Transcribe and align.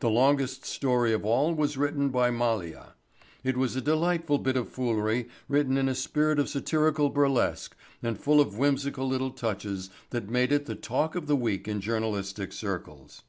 The 0.00 0.10
longest 0.10 0.66
story 0.66 1.14
of 1.14 1.24
all 1.24 1.54
was 1.54 1.78
written 1.78 2.10
by 2.10 2.30
Malia. 2.30 2.92
It 3.42 3.56
was 3.56 3.74
a 3.74 3.80
delightful 3.80 4.36
bit 4.36 4.58
of 4.58 4.68
foolery 4.68 5.26
written 5.48 5.78
in 5.78 5.88
a 5.88 5.94
spirit 5.94 6.38
of 6.38 6.50
satirical 6.50 7.08
burlesque 7.08 7.74
and 8.02 8.20
full 8.20 8.42
of 8.42 8.58
whimsical 8.58 9.08
little 9.08 9.30
touches 9.30 9.88
that 10.10 10.28
made 10.28 10.52
it 10.52 10.66
the 10.66 10.74
talk 10.74 11.14
of 11.14 11.28
the 11.28 11.34
week 11.36 11.66
in 11.66 11.80
journalistic 11.80 12.52
circles. 12.52 13.22